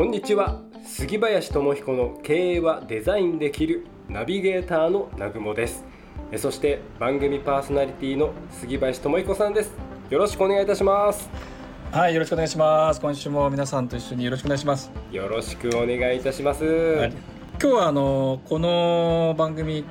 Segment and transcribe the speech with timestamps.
[0.00, 0.62] こんにちは。
[0.82, 5.84] 杉林智彦の経営はデザインできるナビゲーターの南雲です。
[6.32, 9.74] えそして番組パーソナリティの杉林智彦さんです。
[10.08, 11.28] よろしくお願いいたします。
[11.92, 12.98] はい、よろしくお願いします。
[12.98, 14.90] 今週も皆さんと一緒によろしくお願いします。
[15.12, 17.10] よろしくお願いいたします、はい。
[17.10, 19.84] 今日はあのこの番組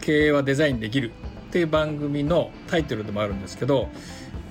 [0.00, 3.90] 経営はデザインできるっていう番組のタイトルでもあるんですけど、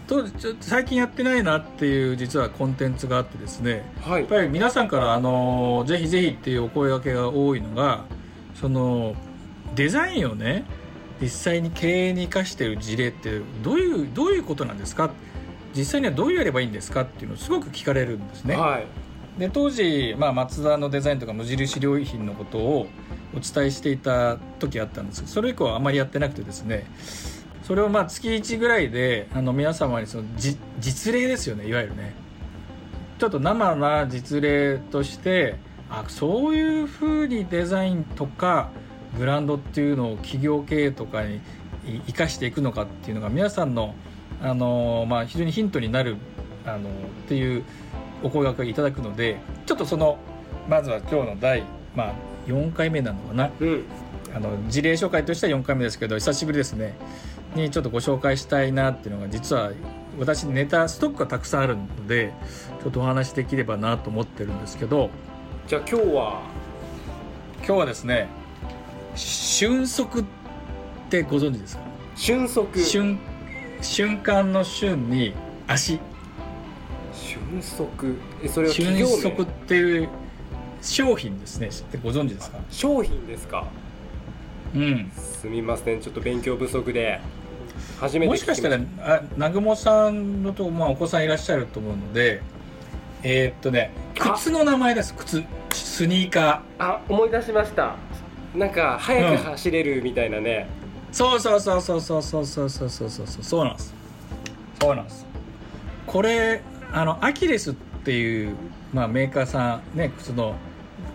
[0.08, 3.84] とちょっと最近やってないなっていう実はコンテンツがあってですね。
[4.02, 8.06] はいやっぱり皆さんからあのぜひぜひっていうお声掛けが多いのが、
[8.56, 9.16] その
[9.76, 10.66] デザインをね
[11.22, 15.10] 実際に経営に生かしている事例ってどういうどういうことなんですか？
[15.76, 18.56] 実際にはどうやればいいんですかっていうのをすごく聞かれるんですね。
[18.56, 18.86] はい
[19.40, 22.88] で当時、まあ、マツダのデザインとか無印良品のことを
[23.36, 26.86] お伝えしていた時あったんですけどそれ以降はあまりやってなくてですね
[27.64, 32.14] それをまあ月1ぐらいであの皆様にそのじ実例ですよねいわゆるね。
[33.20, 35.56] ちょっと生な実例として
[35.90, 38.70] あそういうふうにデザインとか
[39.18, 41.38] ブランドっていうのを企業経営とかに
[41.86, 43.96] い生かしていくのかっていうのが皆さんの
[44.42, 46.18] あの、まあ、非常にヒントになる
[46.66, 46.92] あのっ
[47.28, 47.64] ていう
[48.24, 50.18] お声掛けいただくのでちょっとその
[50.68, 51.64] まずは今日の第、
[51.96, 52.14] まあ、
[52.48, 53.52] 4回目なのかな。
[53.60, 53.84] うん。
[54.36, 56.96] あの事例紹介としては4回目ですけど久しぶりですね
[57.56, 59.72] にちょっとご紹介したいなっていうのが実は
[60.20, 62.34] 私ネタストックがたくさんあるので
[62.82, 65.10] ちょっとお話しできればなと思ってるんですけど
[65.68, 66.42] じゃあ今日は
[67.58, 68.28] 今日はですね
[69.16, 70.24] 瞬足っ
[71.10, 71.84] てご存知ですか？
[72.16, 72.84] 瞬足。
[72.84, 73.20] 瞬
[73.82, 75.34] 瞬間の瞬に
[75.68, 76.00] 足。
[77.14, 77.84] 瞬足。
[78.44, 79.14] えそれは企業名？
[79.14, 80.10] 瞬足っていう
[80.82, 81.70] 商品ですね。
[81.70, 82.58] 知ってご存知ですか？
[82.72, 83.68] 商品ですか。
[84.76, 85.12] うん。
[85.16, 86.02] すみません。
[86.02, 87.20] ちょっと勉強不足で
[88.00, 92.42] 初めてもしかしたらあ南雲さんのとこ、まあ、お子さんいらっしゃると思うので
[93.24, 94.34] えーっとねあ。
[94.34, 95.14] 靴の名前です。
[95.16, 97.96] 靴スニーカあ思い出しました。
[98.54, 100.68] なんか速く走れるみたいなね、
[101.12, 103.28] うそうそうそうそうそうそうそうそうそうそう。
[103.44, 103.94] そうなんです。
[104.80, 105.26] そうなんです。
[106.06, 106.62] これ
[106.92, 108.56] あのアキレスっていう、
[108.94, 110.56] まあ、メーカーさんね靴の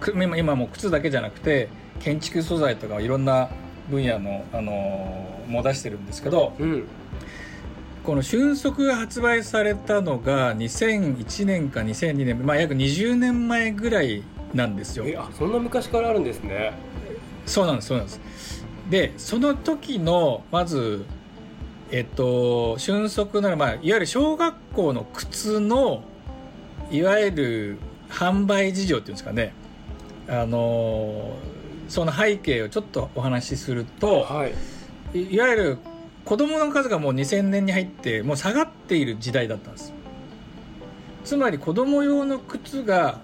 [0.01, 1.69] く今今もう靴だけじゃなくて
[2.01, 3.51] 建築素材とかいろんな
[3.91, 6.85] 分野の、あのーもう出してるんですけどうん。
[8.05, 14.23] この瞬足が発売されたのが2001年か2002年、まあ、約20年前ぐらい
[14.55, 15.05] なんですよ。
[15.07, 16.73] えあそんな昔からあるんですね。
[17.45, 18.21] そうなんですそうなんです。
[18.89, 21.05] でその時のまず
[21.91, 26.03] えっと瞬足なら、まあ、いわゆる小学校の靴の
[26.91, 27.79] いわゆる
[28.09, 29.53] 販売事情っていうんですかね。
[30.29, 31.37] あの
[31.89, 34.53] その背景をちょっとお話しすると、はい。
[35.19, 35.79] いいわゆる
[36.25, 39.93] 子供の数がもう2000年に入ってもう下がっている時代だったんです。
[41.25, 43.21] つまり子供用の靴が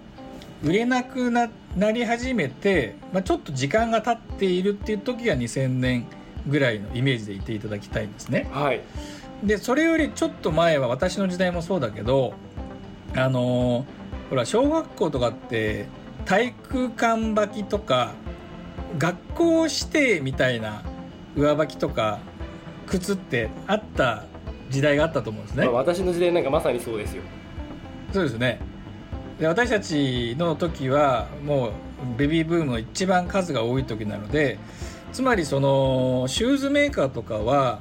[0.63, 6.07] 売れなくななり始めて、まあ、ちょっと時間が経っているっていう時が2000年
[6.47, 8.49] ぐらいのイメージでいていただきたいんですね。
[8.53, 8.81] はい。
[9.43, 12.35] でそれよりちょっと前は私の時代もそうだけど
[13.15, 15.87] あのーほら小学校とかって
[16.25, 18.15] 体育館履きとか
[18.99, 20.83] 学校指定みたいな
[21.37, 22.21] 上履きとか
[22.87, 24.25] 靴ってあった
[24.71, 25.65] 時代があったと思うんですね。
[25.67, 27.23] まあ、私の時代なんかまさにそうですよ。
[28.13, 28.61] そうですね。
[29.39, 31.73] で私たちの時はもう
[32.17, 34.59] ベビーブームの一番数が多い時なので
[35.13, 37.81] つまりそのシューズメーカーとかは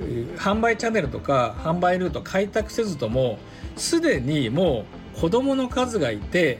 [0.00, 3.38] えー販売チャンネルとか販売ルートを開拓せずとも
[3.76, 4.84] すでにも
[5.16, 6.58] う子供の数がいて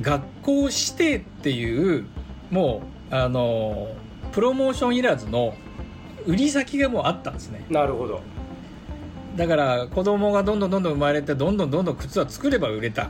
[0.00, 2.06] 学校指定っていう
[2.50, 3.88] もうあの
[4.32, 5.54] プロモーションいらずの
[6.26, 7.64] 売り先がもうあったんですね。
[7.70, 8.20] なるほど。
[9.36, 13.08] だから子供がどんどんどんどん生まれてどんどんどんどん靴は作れば売れたっ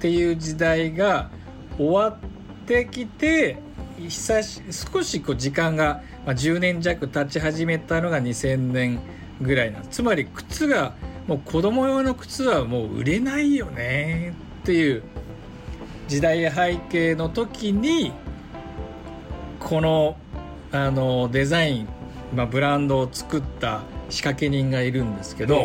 [0.00, 1.30] ていう時代が
[1.78, 2.16] 終わっ
[2.66, 3.58] てきて
[3.98, 8.98] 久し少しこう時間が、まあ、10年弱経ち始めたのが2000年
[9.40, 10.94] ぐらいなんつまり靴が
[11.26, 15.02] もう子供用の靴はもう売れないよねっていう
[16.08, 18.12] 時代や背景の時に
[19.60, 20.16] この
[20.72, 21.88] あのデザイン、
[22.34, 25.64] まあ、ブランドを作った仕掛け人がいるんですけど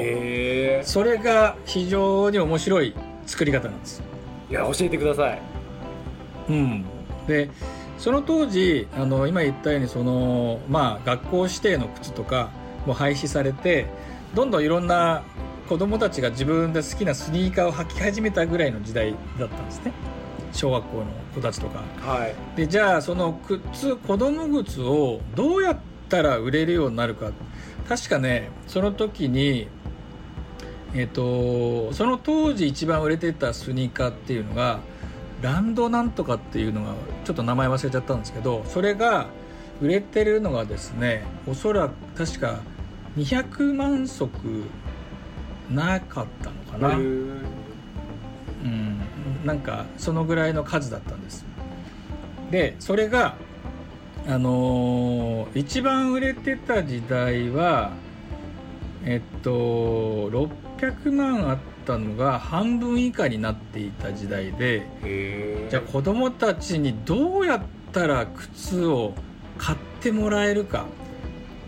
[0.84, 2.96] それが非常に面白い
[3.26, 4.02] 作り方なんです。
[4.50, 5.42] いや教えてください。
[6.50, 6.86] うん、
[7.28, 7.50] で
[7.98, 12.50] その当時あの今言ったようにその、まあ、学校指定の靴とか
[12.86, 13.86] も廃止されて
[14.34, 15.24] どんどんいろんな
[15.70, 19.94] 子供たちが自分で好きなスニーカーを履き始めたぐらいの時代だったんですね
[20.52, 21.06] 小学校の
[21.36, 21.84] 子たちとか。
[22.02, 22.36] はい。
[22.56, 23.40] でじゃあその
[23.72, 25.78] 靴子供靴をどうやっ
[26.10, 27.32] たら売れるようになるか。
[27.88, 29.68] 確かねその時に
[30.94, 34.80] えっとその当時一番売れてたスニーカーっていうのが
[35.42, 36.94] ランドなんとかっていうのが
[37.26, 39.28] ちょっと名前忘れちゃったんですけどそれが
[39.82, 42.60] 売れてるのがですねおそらく確か
[43.18, 44.30] 200万足
[45.70, 47.42] なかったのかな、うん、
[49.46, 51.46] なんかそのぐらいの数だったんです。
[52.52, 53.36] でそれが
[54.28, 57.92] あのー一番売れてた時代は
[59.04, 64.86] えっと600万あったのが半分以下になっていた時代で
[65.70, 67.62] じゃあ子供たちにどうやっ
[67.92, 69.14] たら靴を
[69.58, 70.86] 買ってもらえるか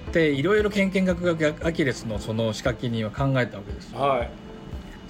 [0.09, 3.99] っていろいろ研究学がアキレスのその仕掛けには考えたわけですよ。
[3.99, 4.29] はい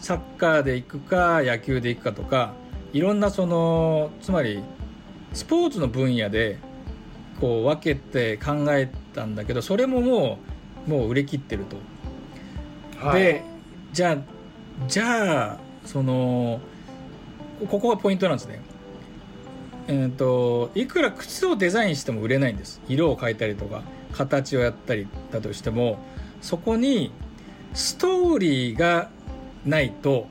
[0.03, 2.51] サッカーで行くか野球で行くかとか
[2.91, 4.61] いろんなそのつまり
[5.31, 6.59] スポーツの分野で
[7.39, 10.39] こう分けて考えたんだけどそれもも
[10.87, 11.63] うもう売れ切ってる
[12.99, 13.23] と、はい。
[13.23, 13.43] で
[13.93, 14.17] じゃあ
[14.89, 16.59] じゃあその
[17.69, 18.61] ここがポイントなんですね。
[19.87, 22.81] えー、といくら靴をデザインしても売れないんです。
[22.89, 25.97] 色を変えたりとか形をやったりだとしても
[26.41, 27.13] そこに
[27.73, 29.09] ストーリーが
[29.65, 30.27] ないと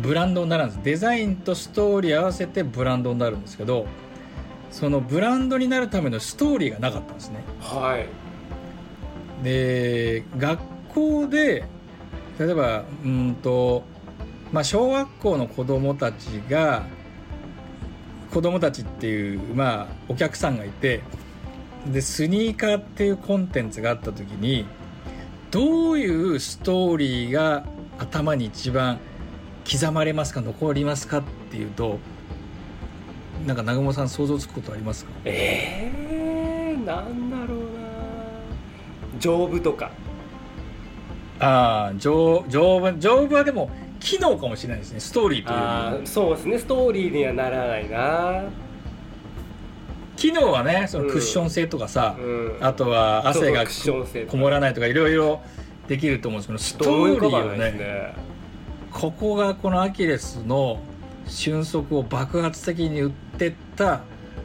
[0.00, 0.80] ブランドにならんです。
[0.82, 3.86] デザインとストーリー合わせてブランドになるんですけど
[4.70, 7.44] そのブランドになるためのストーリーがなかったんですね。
[7.60, 9.44] はい。
[9.44, 11.64] で学校で
[12.38, 13.82] 例えばうんと、
[14.52, 16.84] まあ、小学校の子供たちが
[18.32, 21.02] 子供たちっていう、まあ、お客さんがいて
[21.86, 24.64] でスニーカーっていうコンテンツがあった時に
[25.50, 27.64] どういうストーリーが
[27.98, 28.98] 頭に一番
[29.70, 31.98] 刻まれますか残りますかっていうと
[33.46, 35.10] なんか南雲さん想像つくことありますか？
[35.24, 37.64] ええー、なんだろうな。
[39.18, 39.90] 丈夫とか。
[41.40, 45.00] ああ丈丈夫丈夫はでも機能かもしれないですね。
[45.00, 46.58] ストーリーというあーそうですね。
[46.58, 48.44] ストーリーにはならないな。
[50.14, 52.56] 機能はねそのクッション性とかさ、うん。
[52.60, 53.64] あとは汗が
[54.28, 55.40] こもらないとかいろいろ
[55.88, 58.14] できると思うんですけどストーリーをねね
[58.90, 60.80] ここがこのアキレスの
[61.26, 64.00] 俊足を爆発的に売ってった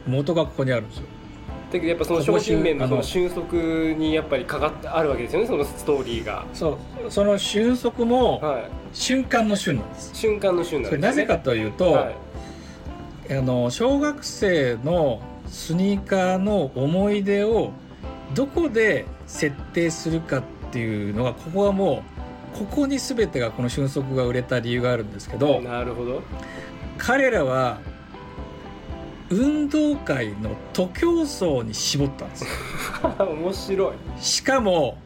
[0.06, 1.04] 元がここにあるんですよ。
[1.70, 6.46] だけどやっぱその商品面のその俊足にやっぱりかかってあるわけですよねそのストーリーが。
[6.54, 7.10] そう。
[7.10, 8.70] その俊足もはい。
[8.94, 11.02] 瞬間の瞬なんです瞬間の瞬なんですね。
[11.02, 12.14] それなぜかというと、はい。
[13.30, 17.72] あの小学生のスニーカーの思い出を
[18.34, 22.02] どこで設定するかっていうのがここはも
[22.54, 26.22] うここに全てがこの俊足が売れた理由があるんですけどなるほど。
[26.98, 27.80] 彼らは
[29.30, 32.50] 運動会の徒競走に絞ったんですよ。
[33.26, 34.22] 面白い。
[34.22, 34.98] しかも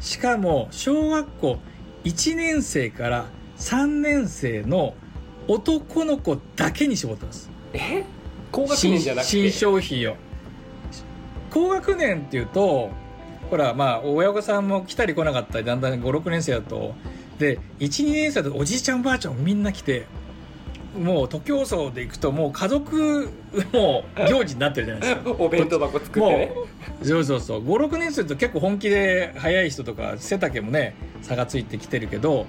[0.00, 1.58] しかも小学校
[2.04, 3.26] 1年生から
[3.58, 4.94] 3年生の
[5.48, 7.50] 男の子だけに絞ったんです。
[7.72, 8.04] え？
[8.52, 9.30] 高学新年じゃなくて？
[9.30, 10.16] 新商品を。
[11.50, 12.90] 高学年っていうと
[13.50, 16.94] ほらまあ親御さんも来たり来なかったりだんだん56年生だと。
[17.38, 20.06] で12年生だとおじいちゃんおばあちゃんもみんな来て
[20.96, 23.28] もう徒競走で行くともう家族
[23.72, 25.30] もう行事になってるじゃないですか。
[25.38, 26.52] お弁当箱作ってね。
[27.02, 27.64] そうそうそう。
[27.64, 32.46] 56年生だと結構本気で速い人とか背丈もね差がついてきてるけど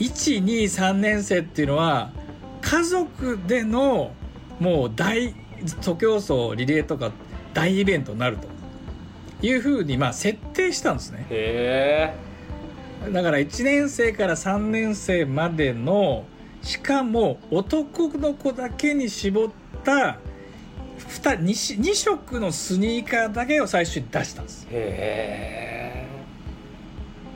[0.00, 2.10] 123年生っていうのは
[2.60, 4.12] 家族での
[4.58, 5.34] もう大
[5.82, 7.12] 徒競走リレーとか
[7.52, 8.48] 大イベントになると
[9.44, 11.26] いうふうにまあ設定したんですね。
[11.28, 12.14] へ
[13.12, 16.24] だから1年生から3年生までの
[16.62, 19.48] しかも男の子だけに絞っ
[19.84, 20.18] た
[20.98, 24.66] 2, 2, 2色のスニーカーだけを最初に出したんです。
[24.70, 26.06] え。
[26.08, 26.08] へ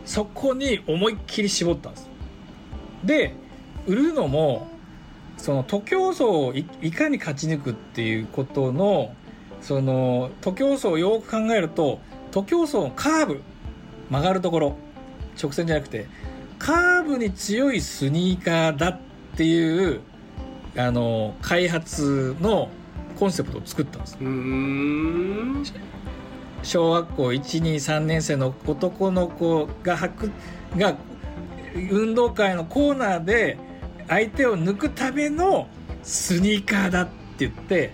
[0.07, 2.09] そこに思いっきり絞ったんです。
[3.05, 3.35] で
[3.87, 4.69] 売るのも
[5.37, 9.15] その徒競走をいいかに勝ち抜くっていうことの
[9.61, 12.01] その徒競走をよく考えると
[12.31, 13.43] 徒競走のカーブ
[14.11, 14.77] 曲がるところ
[15.41, 16.07] 直線じゃなくて
[16.59, 18.99] カーブに強いスニーカーだっ
[19.37, 20.01] ていう
[20.77, 22.69] あの開発の
[23.19, 24.19] コンセプトを作ったんです。
[26.63, 30.31] 小学校123年生の男の子が履く
[30.77, 30.97] が
[31.91, 33.59] 運動会のコーナーで
[34.09, 35.69] 相手を抜くための
[36.03, 37.93] スニーカーだって言って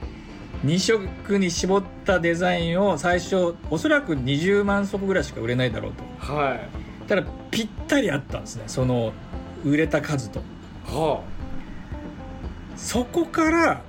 [0.65, 6.33] 2色に絞ったデザインを最初おそらく20万足ぐらいしか売れないだろうと。
[6.33, 7.07] はい。
[7.07, 9.13] ただぴったりあったんですねその
[9.65, 10.41] 売れた数と。
[10.87, 11.23] は
[12.77, 13.83] そこから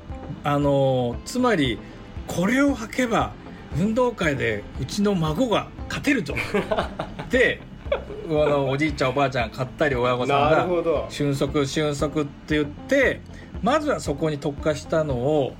[0.43, 1.79] あのつまり
[2.27, 3.33] これを履けば
[3.77, 6.35] 運動会でうちの孫が勝てるぞ
[7.29, 10.67] であのおじいちゃんおばあちゃん買ったり親あ御さんが
[11.09, 13.21] 俊足俊足って言って
[13.61, 15.53] まずはそこに特化したのを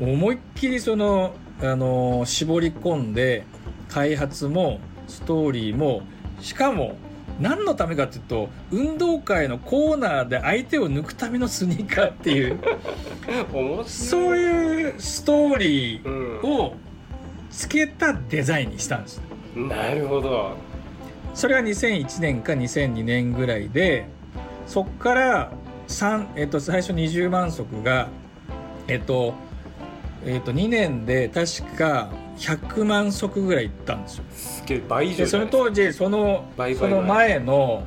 [0.00, 3.44] 思いっきりそのあの絞り込んで
[3.88, 6.02] 開発もストーリーも
[6.40, 6.96] しかも
[7.40, 12.58] 何のためかっていうと運動会のコーナーで相手を抜くためのスニーカーっていう。
[13.86, 16.74] そういうストーリーを
[17.50, 19.22] つけたデザインにしたんです、
[19.56, 20.56] うん、なるほど。
[21.34, 24.08] それは2001年か2002年ぐらいで
[24.66, 25.52] そっから
[25.88, 28.08] 3、えっと、最初20万足が
[28.88, 29.34] えっと
[30.26, 34.24] えっと2年で確か100万足ぐらいいったんですよ。
[34.32, 36.44] すげえ倍以上その当時その
[36.76, 37.86] その前の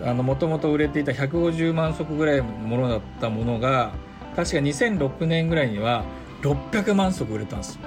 [0.00, 3.92] もともと売れていた150万足ぐらいのものだったものが
[4.36, 6.04] 確か2006年ぐらいには
[6.42, 7.78] 600万足売れたんです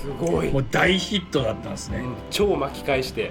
[0.00, 0.50] すごい。
[0.50, 3.30] もう大ヒットだったんですね、うん、超巻き返して。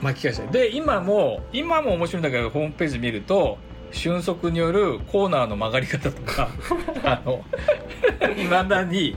[0.00, 0.46] 巻き返して。
[0.52, 3.58] で今も今も面白いんだけどホームページ見ると
[3.92, 6.48] 俊足によるコーナーの曲がり方とか
[7.04, 7.44] あの
[8.36, 9.14] いまだに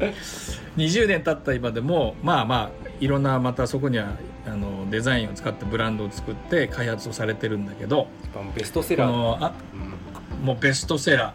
[0.78, 4.10] 20年経った今でもまあまあいろんなまたそこには
[4.46, 8.08] あのデザインを使ってブランドを作って開発をされてるんだけど
[8.56, 9.44] ベストセラー。
[9.44, 11.34] あ、うん、もうベストセラ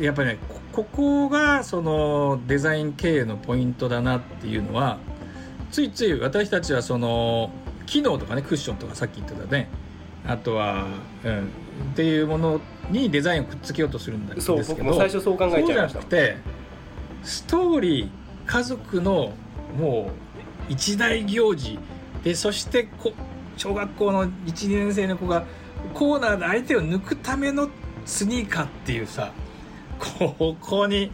[0.00, 0.04] ー。
[0.04, 0.38] やっぱりね
[0.72, 4.98] ここがそのデザイン経営のポイントだなっていうのは
[5.70, 7.50] ついつい私たちはその
[7.86, 9.68] 機能とかねクッションとかさっき言ってたね。
[10.26, 10.86] あとは、
[11.24, 11.48] うん、
[11.92, 16.36] っていうものにデザインをくっつけようとするんですけどそう僕も最初そう考えちゃいましたそうじゃなくて
[17.24, 18.10] ストーリー
[18.46, 19.32] 家族の
[19.78, 20.10] も
[20.68, 21.78] う一大行事
[22.22, 23.12] でそしてこ
[23.56, 25.44] 小学校の12年生の子が
[25.94, 27.68] コーナーで相手を抜くための
[28.04, 29.32] スニーカーっていうさ
[29.98, 31.10] ここに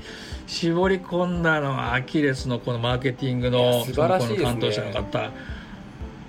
[0.47, 5.31] 絞り込んだのはアキレスのこのマーケティングの素晴らしい、ね、担当者の方。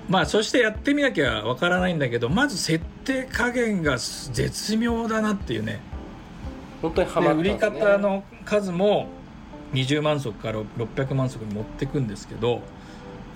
[0.07, 5.79] まあそしてやってみなきゃわからないんだけどまず設定加減が絶妙だなっていうね。
[6.81, 9.07] 本当にハマね、売り方の数も
[9.73, 12.61] 20万足から600万足に持っていくんですけど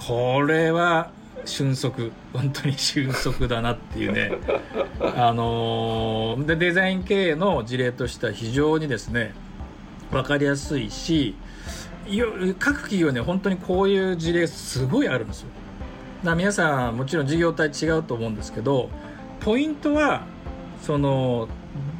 [0.05, 1.11] これは
[1.45, 2.11] 俊足。
[2.33, 4.31] 本当に俊足だなっていうね。
[5.15, 9.33] あのー、でデザイン経営の事例としては非常にですね
[10.11, 11.35] 分かりやすいし
[12.59, 15.47] 各企業ね本当にこういう事例すごいあるんですよ。
[16.23, 18.89] だ皆さんもちろん事業体違うと思うんですけど
[19.39, 20.25] ポイントは
[20.81, 21.47] その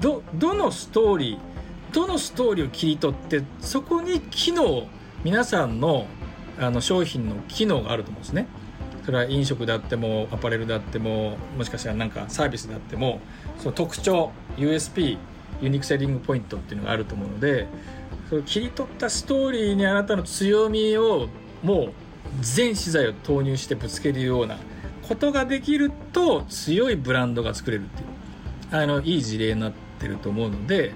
[0.01, 4.87] どどのストーリーどのストーリーを切り取ってそこに機能
[5.23, 6.07] 皆さんの
[6.59, 8.47] あの商品の機能があると思うんですね。
[9.05, 13.21] それは飲食であってもアパレルであってももしかしたらなんかサービスであっても
[13.57, 15.17] その特徴 USP
[15.61, 17.67] ユニークセリングポイントっていうのがあると思うので
[18.29, 21.29] その切り取ったストーリーにあなたの強みを
[21.63, 21.93] もう
[22.41, 24.57] 全資材を投入してぶつけるような
[25.07, 28.17] ことができると強いブランドが作れるっていう。
[28.71, 30.93] あのいい事例になってると思うので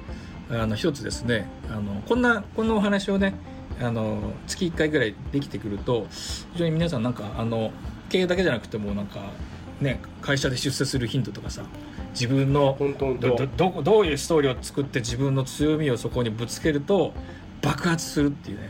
[0.50, 3.34] あの一つですねあのこんなこんなお話をね
[3.80, 7.72] あの月1回ぐらいできてくると非常に皆さんなんかあの
[8.10, 9.22] 経営だけじゃなくてもなんか
[9.80, 11.64] ね会社で出世するヒントとかさ
[12.12, 17.14] 自分のどどどういうストーリーを作って自分の強みをそこにぶつけると
[17.62, 18.70] 爆発するっていうね。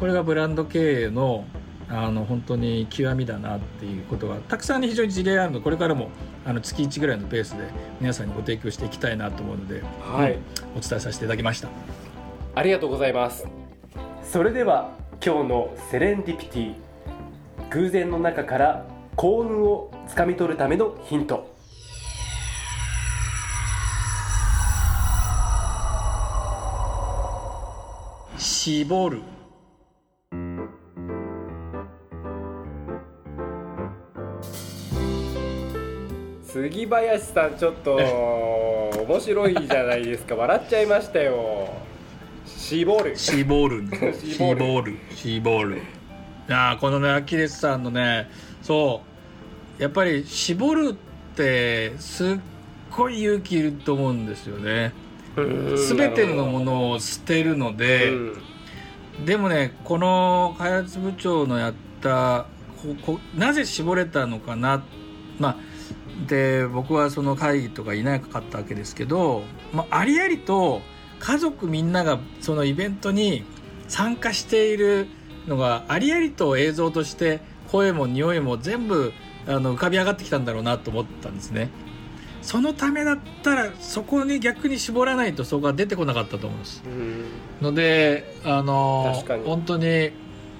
[0.00, 1.44] これがブランド経営の
[1.90, 5.58] あの本当に極みだなっていうことがたくさん、ね、非常に事例あるの。
[5.58, 6.10] でこれからも
[6.44, 7.64] あの月1ぐらいのペースで
[8.00, 10.38] 皆さんにご提供していきたいなと思うので、はい、
[10.76, 11.68] お伝えさせていただきました。
[12.54, 13.46] ありがとうございます。
[14.22, 14.90] それでは
[15.24, 16.74] 今日のセレンディピティ
[17.70, 21.56] 偶然の中から幸運をつかみ取るためのヒント。
[28.36, 29.22] 絞る
[36.62, 37.94] 杉林さんちょっと
[39.06, 40.34] 面白いじゃないですか。
[40.34, 41.72] 笑っちゃいましたよ。
[42.44, 43.84] 絞る絞る
[44.14, 45.82] 絞る絞る
[46.48, 48.28] あこのねアキレスさんのね
[48.62, 49.02] そ
[49.78, 49.82] う。
[49.82, 52.28] やっぱり絞るってすっ
[52.90, 54.92] ごい勇気いると思うんですよね。
[55.36, 58.12] 全てのものを捨てるので、
[59.24, 62.46] でもねこの開発部長のやった
[62.82, 64.82] ここなぜ絞れたのかな。
[65.38, 65.56] まあ
[66.26, 70.82] で僕はその会議とかいなかったわけですけど、まあ、ありありと
[71.20, 73.44] 家族みんながそのイベントに
[73.88, 75.08] 参加している
[75.46, 79.12] のがありありと映像として声も匂いも全部
[79.46, 81.70] あの浮かび上がってきたんだろうなと思ったんですね。
[82.42, 86.82] そのためだったらそこに逆に絞らないとそこが出てこなかったと思うんです。
[87.60, 90.12] のであの本当に、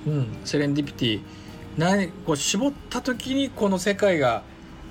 [0.07, 1.21] うん、セレンディピティ
[1.77, 4.43] 何こう絞った時にこの世界が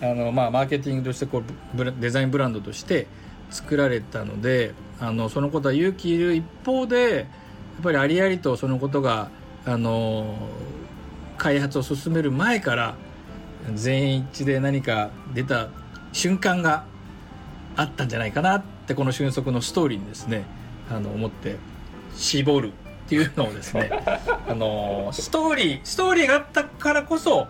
[0.01, 3.08] あの、まあ、マーケティングとしてこうデザインブランドとして
[3.50, 9.30] 作られたのであのそのことは勇気いる一方でやっぱりありありとそのことが
[9.66, 10.36] あの
[11.38, 12.96] 開発を進める前から
[13.75, 15.70] 全員一致で何か出た
[16.13, 16.86] 瞬間が
[17.75, 20.46] あったんじゃないかなってこの俊足のストーリーにですね
[20.89, 21.58] あの思って
[22.16, 22.72] 絞る
[23.08, 23.89] っていうのをですね
[24.50, 27.48] あのストーリーストーリーがあったからこそ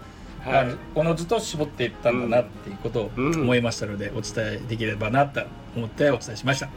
[0.48, 0.76] はい。
[0.96, 3.42] おのずと絞っていったんだなっていうことをうん。
[3.42, 5.42] 思いましたので、お伝えできればなと
[5.76, 6.70] 思ってお伝えしました。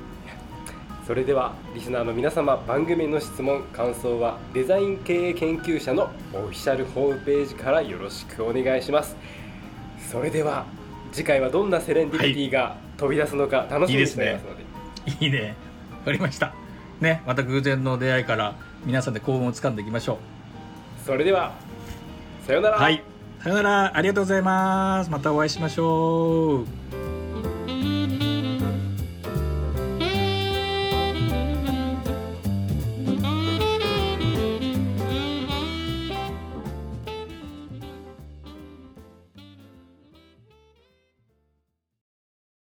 [1.07, 9.17] それではリスナーの皆様番組の質問感想はデザイン経営研究者のオフィシャルホームページからよろしくお願いします。
[10.11, 10.67] それでは
[11.13, 14.57] 次回はどんなセレンディピティが飛び出すのか楽しみにしていますの
[15.19, 15.57] で,、いいね。
[15.91, 16.55] わかりました。
[17.01, 20.19] ねまた偶然の出会いから皆さんで幸運をつかんでいきましょ
[21.05, 21.55] それでは
[22.47, 23.03] さようなら、うはい
[23.43, 23.97] さよなら。
[23.97, 25.11] ありがとうございます。
[25.11, 26.80] またお会いしましょう。